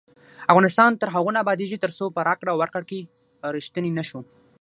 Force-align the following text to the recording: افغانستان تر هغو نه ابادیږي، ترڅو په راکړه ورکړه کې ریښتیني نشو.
افغانستان 0.51 0.91
تر 1.01 1.07
هغو 1.15 1.29
نه 1.35 1.39
ابادیږي، 1.43 1.77
ترڅو 1.83 2.05
په 2.15 2.19
راکړه 2.29 2.53
ورکړه 2.55 2.83
کې 2.89 2.99
ریښتیني 3.55 3.91
نشو. 3.99 4.19